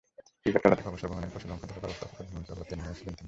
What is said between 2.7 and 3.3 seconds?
হয়েছিলেন তিনি।